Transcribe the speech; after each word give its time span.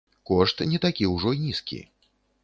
Кошт 0.27 0.63
не 0.71 0.79
такі 0.85 1.09
ўжо 1.15 1.33
нізкі. 1.41 1.79